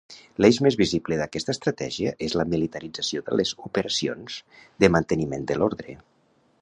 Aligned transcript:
L'eix 0.43 0.59
més 0.67 0.75
visible 0.79 1.17
d'aquesta 1.19 1.53
estratègia 1.57 2.13
és 2.29 2.35
la 2.41 2.45
militarització 2.55 3.23
de 3.27 3.37
les 3.41 3.53
operacions 3.69 4.41
de 4.85 4.91
manteniment 4.97 5.47
de 5.53 5.59
l'ordre. 5.61 5.97